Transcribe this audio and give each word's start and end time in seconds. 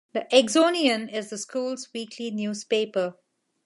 "The 0.13 0.25
Exonian" 0.33 1.13
is 1.13 1.29
the 1.29 1.37
school's 1.37 1.89
weekly 1.93 2.31
newspaper. 2.31 3.19